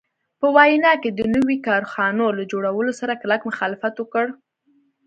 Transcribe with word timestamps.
په 0.39 0.47
ویانا 0.55 0.93
کې 1.01 1.09
د 1.13 1.19
نویو 1.33 1.63
کارخانو 1.67 2.25
له 2.37 2.43
جوړولو 2.51 2.91
سره 2.99 3.19
کلک 3.21 3.41
مخالفت 3.49 3.93
وکړ. 3.97 4.25